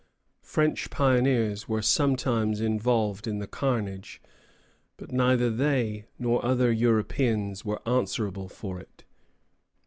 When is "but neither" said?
4.97-5.51